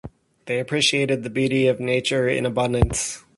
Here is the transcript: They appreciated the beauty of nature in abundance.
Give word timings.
They 0.47 0.57
appreciated 0.59 1.21
the 1.21 1.29
beauty 1.29 1.67
of 1.67 1.79
nature 1.79 2.27
in 2.27 2.43
abundance. 2.47 3.23